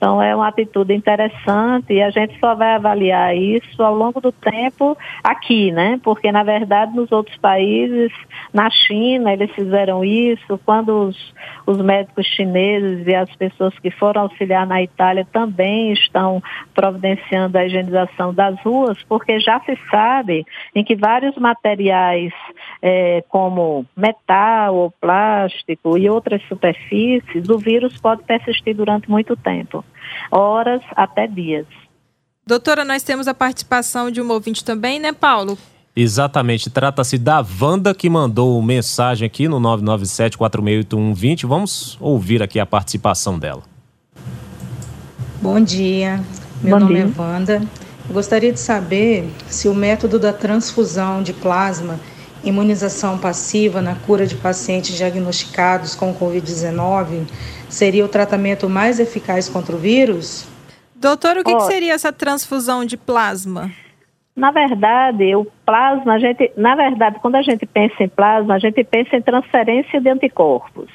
Então, 0.00 0.22
é 0.22 0.34
uma 0.34 0.48
atitude 0.48 0.94
interessante 0.94 1.92
e 1.92 2.00
a 2.00 2.08
gente 2.08 2.40
só 2.40 2.54
vai 2.54 2.74
avaliar 2.74 3.36
isso 3.36 3.82
ao 3.82 3.94
longo 3.94 4.18
do 4.18 4.32
tempo 4.32 4.96
aqui, 5.22 5.70
né? 5.70 6.00
Porque, 6.02 6.32
na 6.32 6.42
verdade, 6.42 6.96
nos 6.96 7.12
outros 7.12 7.36
países, 7.36 8.10
na 8.50 8.70
China, 8.70 9.30
eles 9.30 9.50
fizeram 9.50 10.02
isso. 10.02 10.58
Quando 10.64 11.08
os, 11.08 11.34
os 11.66 11.76
médicos 11.82 12.26
chineses 12.28 13.06
e 13.06 13.14
as 13.14 13.28
pessoas 13.36 13.78
que 13.78 13.90
foram 13.90 14.22
auxiliar 14.22 14.66
na 14.66 14.82
Itália 14.82 15.26
também 15.30 15.92
estão 15.92 16.42
providenciando 16.74 17.58
a 17.58 17.66
higienização 17.66 18.32
das 18.32 18.58
ruas, 18.62 18.96
porque 19.02 19.38
já 19.38 19.60
se 19.60 19.78
sabe 19.90 20.46
em 20.74 20.82
que 20.82 20.96
vários 20.96 21.36
materiais, 21.36 22.32
é, 22.80 23.22
como 23.28 23.84
metal 23.94 24.76
ou 24.76 24.90
plástico 24.90 25.98
e 25.98 26.08
outras 26.08 26.40
superfícies, 26.48 27.50
o 27.50 27.58
vírus 27.58 28.00
pode 28.00 28.22
persistir 28.22 28.74
durante 28.74 29.10
muito 29.10 29.36
tempo 29.36 29.84
horas 30.30 30.82
até 30.96 31.26
dias. 31.26 31.66
Doutora, 32.46 32.84
nós 32.84 33.02
temos 33.02 33.28
a 33.28 33.34
participação 33.34 34.10
de 34.10 34.20
um 34.20 34.30
ouvinte 34.30 34.64
também, 34.64 34.98
né, 34.98 35.12
Paulo? 35.12 35.56
Exatamente, 35.94 36.70
trata-se 36.70 37.18
da 37.18 37.44
Wanda 37.60 37.94
que 37.94 38.08
mandou 38.08 38.60
mensagem 38.62 39.26
aqui 39.26 39.48
no 39.48 39.60
997-468120. 39.60 41.46
Vamos 41.46 41.98
ouvir 42.00 42.42
aqui 42.42 42.58
a 42.60 42.66
participação 42.66 43.38
dela. 43.38 43.62
Bom 45.42 45.60
dia, 45.60 46.20
meu 46.62 46.78
Bom 46.78 46.84
nome 46.84 46.94
dia. 46.94 47.12
é 47.16 47.20
Wanda. 47.20 47.62
Eu 48.08 48.14
gostaria 48.14 48.52
de 48.52 48.60
saber 48.60 49.30
se 49.48 49.68
o 49.68 49.74
método 49.74 50.18
da 50.18 50.32
transfusão 50.32 51.22
de 51.22 51.32
plasma, 51.32 51.98
imunização 52.44 53.18
passiva 53.18 53.80
na 53.80 53.94
cura 53.94 54.26
de 54.26 54.34
pacientes 54.34 54.96
diagnosticados 54.96 55.94
com 55.94 56.14
Covid-19 56.14 57.26
seria 57.68 58.04
o 58.04 58.08
tratamento 58.08 58.68
mais 58.68 58.98
eficaz 58.98 59.48
contra 59.48 59.74
o 59.74 59.78
vírus? 59.78 60.48
Doutor, 60.94 61.38
o 61.38 61.44
que, 61.44 61.52
oh, 61.52 61.58
que 61.58 61.64
seria 61.64 61.94
essa 61.94 62.12
transfusão 62.12 62.84
de 62.84 62.96
plasma? 62.96 63.70
Na 64.36 64.50
verdade, 64.50 65.34
o 65.34 65.46
plasma, 65.64 66.14
a 66.14 66.18
gente, 66.18 66.52
na 66.56 66.74
verdade, 66.74 67.18
quando 67.20 67.36
a 67.36 67.42
gente 67.42 67.66
pensa 67.66 68.02
em 68.02 68.08
plasma, 68.08 68.54
a 68.54 68.58
gente 68.58 68.82
pensa 68.84 69.16
em 69.16 69.22
transferência 69.22 70.00
de 70.00 70.08
anticorpos. 70.08 70.90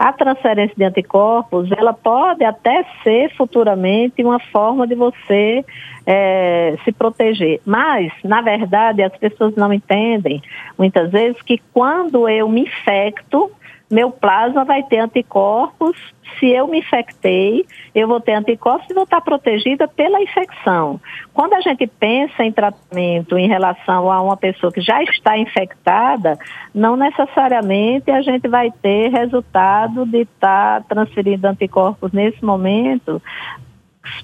A 0.00 0.14
transferência 0.14 0.74
de 0.74 0.82
anticorpos, 0.82 1.70
ela 1.72 1.92
pode 1.92 2.42
até 2.42 2.86
ser 3.04 3.36
futuramente 3.36 4.24
uma 4.24 4.40
forma 4.40 4.86
de 4.86 4.94
você 4.94 5.62
é, 6.06 6.74
se 6.82 6.90
proteger. 6.90 7.60
Mas, 7.66 8.10
na 8.24 8.40
verdade, 8.40 9.02
as 9.02 9.14
pessoas 9.18 9.54
não 9.56 9.70
entendem, 9.70 10.40
muitas 10.78 11.10
vezes, 11.10 11.42
que 11.42 11.60
quando 11.74 12.26
eu 12.26 12.48
me 12.48 12.62
infecto, 12.62 13.50
meu 13.90 14.10
plasma 14.10 14.64
vai 14.64 14.82
ter 14.84 14.98
anticorpos. 14.98 15.96
Se 16.38 16.46
eu 16.46 16.68
me 16.68 16.78
infectei, 16.78 17.66
eu 17.92 18.06
vou 18.06 18.20
ter 18.20 18.34
anticorpos 18.34 18.88
e 18.88 18.94
vou 18.94 19.02
estar 19.02 19.20
protegida 19.20 19.88
pela 19.88 20.22
infecção. 20.22 21.00
Quando 21.34 21.54
a 21.54 21.60
gente 21.60 21.86
pensa 21.88 22.44
em 22.44 22.52
tratamento 22.52 23.36
em 23.36 23.48
relação 23.48 24.10
a 24.10 24.22
uma 24.22 24.36
pessoa 24.36 24.72
que 24.72 24.80
já 24.80 25.02
está 25.02 25.36
infectada, 25.36 26.38
não 26.72 26.96
necessariamente 26.96 28.10
a 28.12 28.22
gente 28.22 28.46
vai 28.46 28.70
ter 28.70 29.08
resultado 29.08 30.06
de 30.06 30.20
estar 30.20 30.84
transferindo 30.84 31.48
anticorpos 31.48 32.12
nesse 32.12 32.44
momento, 32.44 33.20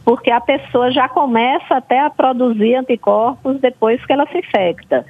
porque 0.04 0.30
a 0.30 0.40
pessoa 0.40 0.92
já 0.92 1.08
começa 1.08 1.76
até 1.76 2.00
a 2.00 2.08
produzir 2.08 2.76
anticorpos 2.76 3.61
depois 3.61 4.04
que 4.06 4.12
ela 4.12 4.26
se 4.28 4.38
infecta. 4.38 5.04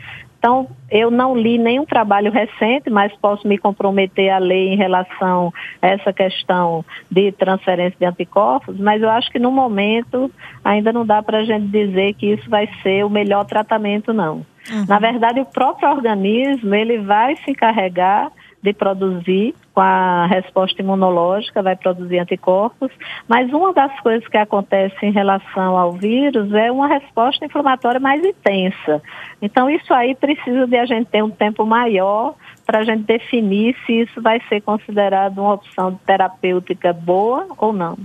Então, 0.47 0.69
eu 0.89 1.11
não 1.11 1.37
li 1.37 1.59
nenhum 1.59 1.85
trabalho 1.85 2.31
recente, 2.31 2.89
mas 2.89 3.13
posso 3.17 3.49
me 3.49 3.59
comprometer 3.59 4.31
a 4.31 4.39
ler 4.39 4.75
em 4.75 4.77
relação 4.77 5.53
a 5.83 5.89
essa 5.89 6.13
questão 6.13 6.85
de 7.11 7.33
transferência 7.33 7.99
de 7.99 8.07
anticorpos, 8.07 8.79
mas 8.79 9.03
eu 9.03 9.11
acho 9.11 9.29
que 9.33 9.41
no 9.41 9.51
momento 9.51 10.31
ainda 10.65 10.93
não 10.93 11.05
dá 11.05 11.21
para 11.21 11.39
a 11.39 11.45
gente 11.45 11.67
dizer 11.67 12.15
que 12.15 12.27
isso 12.27 12.49
vai 12.49 12.69
ser 12.81 13.05
o 13.05 13.11
melhor 13.11 13.45
tratamento, 13.45 14.13
não. 14.13 14.47
Uhum. 14.71 14.85
Na 14.89 15.01
verdade, 15.01 15.41
o 15.41 15.47
próprio 15.47 15.91
organismo, 15.91 16.73
ele 16.73 16.99
vai 16.99 17.35
se 17.39 17.51
encarregar 17.51 18.31
de 18.63 18.73
produzir 18.73 19.53
com 19.77 19.83
a 19.83 20.25
resposta 20.25 20.81
imunológica, 20.81 21.63
vai 21.63 21.77
produzir 21.77 22.19
anticorpos, 22.19 22.91
mas 23.29 23.53
uma 23.53 23.75
das 23.75 23.93
coisas 24.01 24.27
que 24.27 24.39
acontece 24.39 24.97
em 25.05 25.13
relação 25.13 25.77
ao 25.77 25.93
vírus 25.93 26.51
é 26.55 26.73
uma 26.73 26.89
resposta 26.89 27.45
inflamatória 27.45 28.01
mais 28.01 28.25
intensa. 28.25 29.03
Então, 29.43 29.69
isso 29.69 29.93
aí 29.93 30.15
precisa 30.15 30.67
de 30.67 30.79
a 30.79 30.87
gente 30.87 31.09
ter 31.09 31.23
um 31.23 31.29
tempo 31.29 31.67
maior 31.67 32.35
para 32.65 32.79
a 32.79 32.85
gente 32.85 33.03
definir 33.03 33.77
se 33.85 34.01
isso 34.01 34.23
vai 34.23 34.41
ser 34.49 34.63
considerado 34.63 35.37
uma 35.41 35.53
opção 35.53 36.01
terapêutica 36.07 36.95
boa 36.95 37.47
ou 37.59 37.71
não. 37.71 37.99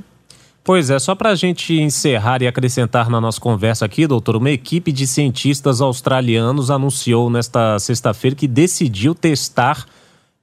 Pois 0.66 0.90
é, 0.90 1.00
só 1.00 1.16
para 1.16 1.30
a 1.30 1.36
gente 1.36 1.74
encerrar 1.80 2.42
e 2.42 2.48
acrescentar 2.48 3.10
na 3.10 3.22
nossa 3.22 3.40
conversa 3.40 3.86
aqui, 3.86 4.06
doutor, 4.06 4.36
uma 4.36 4.52
equipe 4.52 4.92
de 4.92 5.08
cientistas 5.08 5.80
australianos 5.80 6.70
anunciou 6.70 7.30
nesta 7.30 7.80
sexta-feira 7.80 8.36
que 8.36 8.46
decidiu 8.46 9.16
testar 9.16 9.86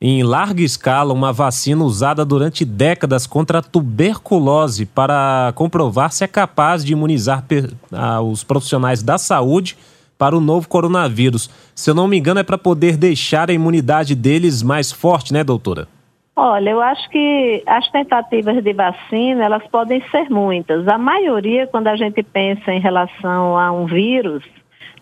em 0.00 0.22
larga 0.22 0.62
escala 0.62 1.12
uma 1.12 1.32
vacina 1.32 1.82
usada 1.82 2.24
durante 2.24 2.64
décadas 2.64 3.26
contra 3.26 3.58
a 3.58 3.62
tuberculose 3.62 4.86
para 4.86 5.52
comprovar 5.56 6.12
se 6.12 6.22
é 6.22 6.28
capaz 6.28 6.84
de 6.84 6.92
imunizar 6.92 7.44
os 8.24 8.44
profissionais 8.44 9.02
da 9.02 9.18
saúde 9.18 9.76
para 10.16 10.36
o 10.36 10.40
novo 10.40 10.68
coronavírus. 10.68 11.48
Se 11.74 11.90
eu 11.90 11.94
não 11.94 12.08
me 12.08 12.18
engano, 12.18 12.40
é 12.40 12.44
para 12.44 12.58
poder 12.58 12.96
deixar 12.96 13.50
a 13.50 13.52
imunidade 13.52 14.14
deles 14.14 14.62
mais 14.62 14.92
forte, 14.92 15.32
né, 15.32 15.42
doutora? 15.42 15.88
Olha, 16.34 16.70
eu 16.70 16.80
acho 16.80 17.08
que 17.10 17.64
as 17.66 17.90
tentativas 17.90 18.62
de 18.62 18.72
vacina, 18.72 19.44
elas 19.44 19.66
podem 19.68 20.00
ser 20.10 20.30
muitas. 20.30 20.86
A 20.86 20.96
maioria, 20.96 21.66
quando 21.66 21.88
a 21.88 21.96
gente 21.96 22.22
pensa 22.22 22.72
em 22.72 22.80
relação 22.80 23.58
a 23.58 23.72
um 23.72 23.86
vírus, 23.86 24.44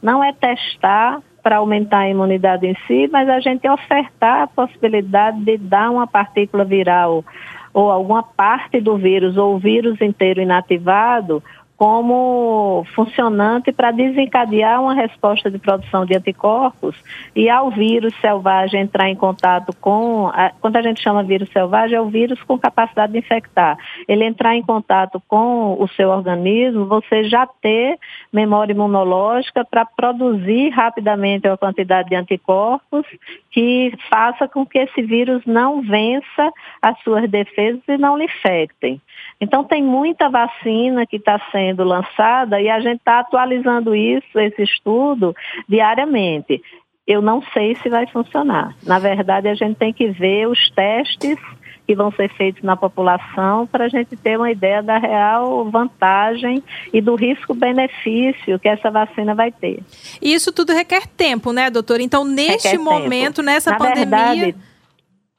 não 0.03 0.25
é 0.25 0.33
testar 0.33 1.21
para 1.47 1.59
aumentar 1.59 1.99
a 1.99 2.09
imunidade 2.09 2.67
em 2.67 2.75
si, 2.89 3.09
mas 3.13 3.29
a 3.29 3.39
gente 3.39 3.71
ofertar 3.71 4.43
a 4.43 4.47
possibilidade 4.49 5.45
de 5.45 5.57
dar 5.57 5.93
uma 5.93 6.05
partícula 6.05 6.65
viral 6.65 7.25
ou 7.73 7.89
alguma 7.89 8.21
parte 8.21 8.81
do 8.81 8.97
vírus 8.97 9.37
ou 9.37 9.55
o 9.55 9.59
vírus 9.61 10.01
inteiro 10.01 10.41
inativado 10.41 11.41
como 11.77 12.87
funcionante 12.95 13.71
para 13.71 13.91
desencadear 13.91 14.81
uma 14.81 14.95
resposta 14.95 15.51
de 15.51 15.59
produção 15.59 16.07
de 16.07 16.17
anticorpos 16.17 16.97
e 17.35 17.51
ao 17.51 17.71
vírus 17.71 18.15
selvagem 18.21 18.81
entrar 18.81 19.11
em 19.11 19.15
contato 19.15 19.75
com, 19.79 20.31
quando 20.61 20.77
a 20.77 20.83
gente 20.83 21.03
chama 21.03 21.23
vírus 21.23 21.51
selvagem, 21.51 21.97
é 21.97 22.01
o 22.01 22.09
vírus 22.09 22.43
com 22.45 22.59
capacidade 22.59 23.13
de 23.13 23.19
infectar. 23.19 23.77
Ele 24.09 24.25
entrar 24.25 24.57
em 24.57 24.63
contato 24.63 25.23
com 25.29 25.77
o 25.79 25.87
seu 25.89 26.09
organismo, 26.09 26.87
você 26.87 27.25
já 27.25 27.47
ter 27.47 27.99
memória 28.33 28.73
imunológica 28.73 29.65
para 29.65 29.85
produzir 29.85 30.71
rapidamente 30.71 31.47
uma 31.47 31.59
quantidade 31.59 32.09
de 32.09 32.15
anticorpos 32.15 33.05
que 33.51 33.93
faça 34.09 34.49
com 34.49 34.65
que 34.65 34.79
esse 34.79 35.03
vírus 35.03 35.43
não 35.45 35.83
vença 35.83 36.51
as 36.81 36.99
suas 37.03 37.29
defesas 37.29 37.83
e 37.87 37.99
não 37.99 38.17
lhe 38.17 38.25
infectem. 38.25 39.01
Então, 39.41 39.65
tem 39.65 39.83
muita 39.83 40.31
vacina 40.31 41.07
que 41.07 41.17
está 41.17 41.39
sendo 41.51 41.66
lançada 41.75 42.61
e 42.61 42.69
a 42.69 42.81
gente 42.81 42.99
está 42.99 43.21
atualizando 43.21 43.95
isso, 43.95 44.39
esse 44.39 44.63
estudo, 44.63 45.35
diariamente. 45.69 46.63
Eu 47.07 47.23
não 47.23 47.41
sei 47.53 47.77
se 47.77 47.89
vai 47.89 48.07
funcionar. 48.07 48.75
Na 48.83 48.99
verdade, 48.99 49.49
a 49.49 49.55
gente 49.55 49.77
tem 49.77 49.93
que 49.93 50.09
ver 50.09 50.49
os 50.49 50.71
testes 50.71 51.39
que 51.87 51.95
vão 51.95 52.11
ser 52.11 52.29
feitos 52.35 52.63
na 52.63 52.77
população 52.77 53.67
para 53.67 53.85
a 53.85 53.89
gente 53.89 54.17
ter 54.17 54.37
uma 54.37 54.51
ideia 54.51 54.83
da 54.83 54.99
real 54.99 55.71
vantagem 55.71 56.63
e 56.93 57.01
do 57.01 57.15
risco-benefício 57.15 58.59
que 58.59 58.69
essa 58.69 58.91
vacina 58.91 59.35
vai 59.35 59.53
ter. 59.53 59.79
E 60.21 60.35
isso 60.35 60.53
tudo 60.53 60.73
requer 60.73 61.07
tempo, 61.07 61.53
né, 61.53 61.71
doutor? 61.71 62.01
Então, 62.01 62.25
neste 62.25 62.69
requer 62.69 62.83
momento, 62.83 63.37
tempo. 63.37 63.47
nessa 63.47 63.71
na 63.71 63.77
pandemia. 63.77 64.05
Verdade, 64.05 64.57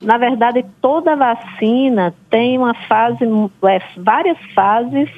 na 0.01 0.17
verdade, 0.17 0.63
toda 0.79 1.15
vacina 1.15 2.13
tem 2.29 2.57
uma 2.57 2.75
fase, 2.87 3.23
é, 3.23 3.81
várias 3.97 4.37
fases 4.53 5.09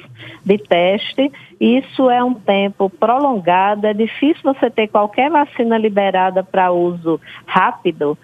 de 0.44 0.56
teste. 0.56 1.30
Isso 1.60 2.08
é 2.08 2.24
um 2.24 2.32
tempo 2.32 2.88
prolongado. 2.88 3.86
É 3.86 3.92
difícil 3.92 4.42
você 4.42 4.70
ter 4.70 4.88
qualquer 4.88 5.30
vacina 5.30 5.76
liberada 5.76 6.42
para 6.42 6.72
uso 6.72 7.20
rápido 7.46 8.16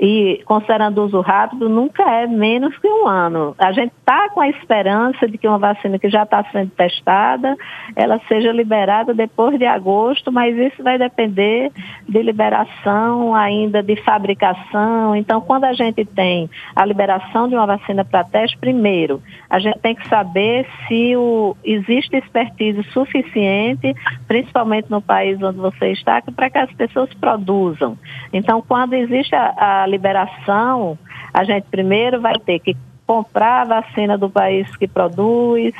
e 0.00 0.40
considerando 0.46 0.98
o 0.98 1.04
uso 1.04 1.20
rápido, 1.20 1.68
nunca 1.68 2.02
é 2.10 2.26
menos 2.26 2.76
que 2.78 2.88
um 2.88 3.06
ano. 3.06 3.54
A 3.58 3.70
gente 3.70 3.92
está 3.98 4.30
com 4.30 4.40
a 4.40 4.48
esperança 4.48 5.28
de 5.28 5.36
que 5.36 5.46
uma 5.46 5.58
vacina 5.58 5.98
que 5.98 6.08
já 6.08 6.22
está 6.22 6.42
sendo 6.44 6.70
testada, 6.70 7.54
ela 7.94 8.18
seja 8.26 8.50
liberada 8.50 9.12
depois 9.12 9.58
de 9.58 9.66
agosto, 9.66 10.32
mas 10.32 10.56
isso 10.56 10.82
vai 10.82 10.96
depender 10.96 11.70
de 12.08 12.22
liberação 12.22 13.34
ainda 13.34 13.82
de 13.82 13.94
fabricação. 13.96 15.14
Então, 15.14 15.38
quando 15.42 15.64
a 15.64 15.74
gente 15.74 16.02
tem 16.06 16.48
a 16.74 16.82
liberação 16.86 17.46
de 17.46 17.54
uma 17.54 17.66
vacina 17.66 18.02
para 18.02 18.24
teste, 18.24 18.56
primeiro, 18.56 19.22
a 19.50 19.58
gente 19.58 19.80
tem 19.80 19.94
que 19.94 20.08
saber 20.08 20.66
se 20.88 21.14
o, 21.14 21.54
existe 21.62 22.16
expertise 22.16 22.82
suficiente, 22.84 23.94
principalmente 24.26 24.90
no 24.90 25.02
país 25.02 25.42
onde 25.42 25.58
você 25.58 25.88
está, 25.92 26.22
para 26.22 26.48
que 26.48 26.56
as 26.56 26.72
pessoas 26.72 27.12
produzam. 27.14 27.98
Então, 28.32 28.62
quando 28.66 28.94
existe 28.94 29.34
a, 29.34 29.82
a 29.82 29.89
liberação, 29.90 30.98
a 31.32 31.44
gente 31.44 31.64
primeiro 31.70 32.20
vai 32.20 32.38
ter 32.38 32.58
que 32.60 32.76
comprar 33.06 33.62
a 33.62 33.80
vacina 33.80 34.16
do 34.16 34.30
país 34.30 34.74
que 34.76 34.86
produz, 34.86 35.74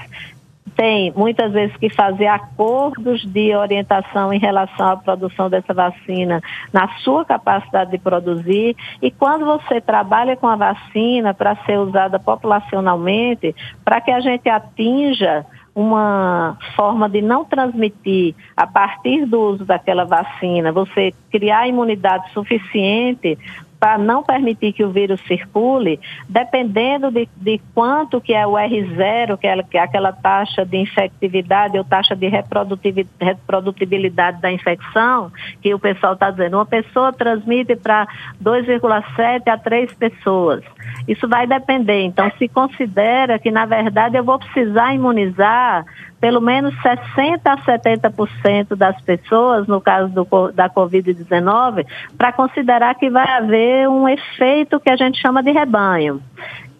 tem 0.76 1.12
muitas 1.14 1.52
vezes 1.52 1.76
que 1.76 1.90
fazer 1.90 2.26
acordos 2.26 3.24
de 3.24 3.54
orientação 3.54 4.32
em 4.32 4.38
relação 4.38 4.88
à 4.88 4.96
produção 4.96 5.50
dessa 5.50 5.74
vacina 5.74 6.40
na 6.72 6.88
sua 7.00 7.24
capacidade 7.24 7.90
de 7.90 7.98
produzir. 7.98 8.76
E 9.02 9.10
quando 9.10 9.44
você 9.44 9.80
trabalha 9.80 10.36
com 10.36 10.46
a 10.46 10.56
vacina 10.56 11.34
para 11.34 11.56
ser 11.66 11.78
usada 11.78 12.18
populacionalmente, 12.18 13.54
para 13.84 14.00
que 14.00 14.10
a 14.10 14.20
gente 14.20 14.48
atinja 14.48 15.44
uma 15.74 16.56
forma 16.74 17.08
de 17.08 17.22
não 17.22 17.44
transmitir 17.44 18.34
a 18.56 18.66
partir 18.66 19.26
do 19.26 19.40
uso 19.40 19.64
daquela 19.64 20.04
vacina, 20.04 20.72
você 20.72 21.12
criar 21.30 21.68
imunidade 21.68 22.32
suficiente 22.32 23.38
para 23.80 23.96
não 23.96 24.22
permitir 24.22 24.74
que 24.74 24.84
o 24.84 24.90
vírus 24.90 25.18
circule, 25.22 25.98
dependendo 26.28 27.10
de, 27.10 27.26
de 27.34 27.58
quanto 27.74 28.20
que 28.20 28.34
é 28.34 28.46
o 28.46 28.52
R0, 28.52 29.38
que 29.38 29.46
é, 29.46 29.62
que 29.62 29.78
é 29.78 29.80
aquela 29.80 30.12
taxa 30.12 30.66
de 30.66 30.76
infectividade 30.76 31.78
ou 31.78 31.84
taxa 31.84 32.14
de 32.14 32.28
reprodutibilidade 32.28 34.42
da 34.42 34.52
infecção, 34.52 35.32
que 35.62 35.72
o 35.72 35.78
pessoal 35.78 36.12
está 36.12 36.30
dizendo, 36.30 36.58
uma 36.58 36.66
pessoa 36.66 37.10
transmite 37.10 37.74
para 37.74 38.06
2,7 38.42 39.48
a 39.48 39.56
3 39.56 39.94
pessoas. 39.94 40.62
Isso 41.08 41.26
vai 41.26 41.46
depender. 41.46 42.02
Então, 42.02 42.30
se 42.38 42.48
considera 42.48 43.38
que, 43.38 43.50
na 43.50 43.64
verdade, 43.64 44.16
eu 44.16 44.24
vou 44.24 44.38
precisar 44.38 44.94
imunizar 44.94 45.86
pelo 46.20 46.40
menos 46.40 46.74
60% 46.76 47.40
a 47.44 47.56
70% 47.56 48.76
das 48.76 49.00
pessoas, 49.00 49.66
no 49.66 49.80
caso 49.80 50.08
do, 50.12 50.52
da 50.52 50.68
Covid-19, 50.68 51.86
para 52.18 52.32
considerar 52.32 52.94
que 52.94 53.08
vai 53.08 53.28
haver 53.28 53.88
um 53.88 54.08
efeito 54.08 54.78
que 54.78 54.90
a 54.90 54.96
gente 54.96 55.20
chama 55.20 55.42
de 55.42 55.50
rebanho. 55.50 56.22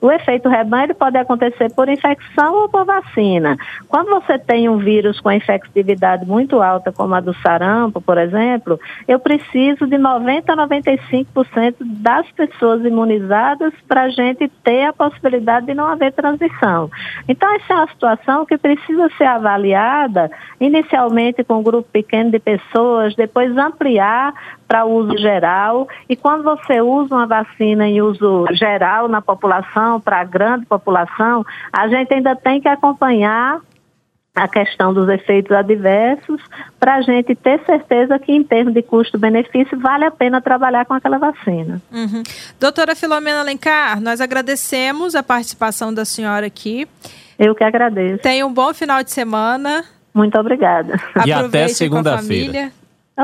O 0.01 0.11
efeito 0.11 0.49
rebanho 0.49 0.95
pode 0.95 1.19
acontecer 1.19 1.73
por 1.75 1.89
infecção 1.89 2.55
ou 2.55 2.69
por 2.69 2.85
vacina. 2.85 3.57
Quando 3.89 4.09
você 4.09 4.39
tem 4.39 4.69
um 4.69 4.79
vírus 4.79 5.21
com 5.21 5.31
infectividade 5.31 6.25
muito 6.25 6.63
alta, 6.63 6.91
como 6.91 7.15
a 7.15 7.21
do 7.21 7.35
sarampo, 7.35 8.01
por 8.01 8.17
exemplo, 8.17 8.81
eu 9.07 9.19
preciso 9.19 9.87
de 9.87 9.99
90 9.99 10.53
a 10.53 10.57
95% 10.57 11.75
das 11.81 12.31
pessoas 12.33 12.85
imunizadas 12.85 13.75
para 13.87 14.03
a 14.03 14.09
gente 14.09 14.49
ter 14.65 14.85
a 14.85 14.93
possibilidade 14.93 15.67
de 15.67 15.75
não 15.75 15.87
haver 15.87 16.13
transmissão. 16.13 16.91
Então, 17.29 17.53
essa 17.55 17.75
é 17.75 17.77
uma 17.77 17.89
situação 17.89 18.47
que 18.47 18.57
precisa 18.57 19.11
ser 19.19 19.25
avaliada 19.25 20.31
inicialmente 20.59 21.45
com 21.45 21.59
um 21.59 21.63
grupo 21.63 21.89
pequeno 21.91 22.31
de 22.31 22.39
pessoas, 22.39 23.15
depois 23.15 23.57
ampliar 23.57 24.33
para 24.71 24.85
uso 24.85 25.19
geral. 25.19 25.89
E 26.09 26.15
quando 26.15 26.45
você 26.45 26.81
usa 26.81 27.13
uma 27.13 27.27
vacina 27.27 27.89
em 27.89 28.01
uso 28.01 28.47
geral 28.53 29.09
na 29.09 29.21
população, 29.21 30.01
para 30.01 30.21
a 30.21 30.25
grande 30.25 30.65
população, 30.65 31.45
a 31.73 31.89
gente 31.89 32.15
ainda 32.15 32.37
tem 32.37 32.61
que 32.61 32.69
acompanhar 32.69 33.61
a 34.33 34.47
questão 34.47 34.95
dos 34.95 35.09
efeitos 35.09 35.51
adversos 35.51 36.41
para 36.79 36.95
a 36.95 37.03
gente 37.03 37.35
ter 37.35 37.61
certeza 37.67 38.17
que 38.17 38.31
em 38.31 38.45
termos 38.45 38.73
de 38.73 38.81
custo-benefício 38.81 39.77
vale 39.81 40.05
a 40.05 40.11
pena 40.13 40.41
trabalhar 40.41 40.85
com 40.85 40.95
aquela 40.95 41.19
vacina. 41.19 41.83
Uhum. 41.91 42.23
Doutora 42.61 42.95
Filomena 42.95 43.41
Alencar, 43.41 44.01
nós 44.01 44.21
agradecemos 44.21 45.17
a 45.17 45.23
participação 45.23 45.93
da 45.93 46.05
senhora 46.05 46.47
aqui. 46.47 46.87
Eu 47.37 47.57
que 47.57 47.65
agradeço. 47.65 48.23
Tenha 48.23 48.47
um 48.47 48.55
bom 48.55 48.73
final 48.73 49.03
de 49.03 49.11
semana. 49.11 49.85
Muito 50.15 50.39
obrigada. 50.39 50.95
E 51.27 51.33
até 51.33 51.67
segunda-feira. 51.67 52.71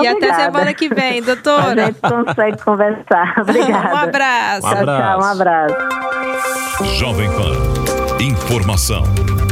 E 0.03 0.07
até 0.07 0.35
semana 0.35 0.75
que 0.75 0.89
vem, 0.89 1.23
doutora. 1.23 1.83
A 1.83 1.87
gente 1.87 2.01
consegue 2.01 2.63
conversar. 2.63 3.35
Obrigada. 3.41 3.95
um 3.95 3.97
abraço. 3.97 4.67
Um 4.67 4.71
abraço. 4.71 4.85
Tchau, 4.85 4.85
tchau, 4.87 5.21
um 5.21 5.25
abraço. 5.25 6.97
Jovem 6.99 7.31
Pan. 7.31 8.23
Informação 8.23 9.05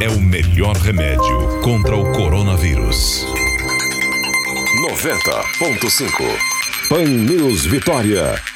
é 0.02 0.08
o 0.08 0.20
melhor 0.20 0.76
remédio 0.76 1.60
contra 1.62 1.96
o 1.96 2.12
coronavírus. 2.12 3.26
90.5 4.90 6.88
Pan 6.88 7.04
News 7.04 7.66
Vitória. 7.66 8.53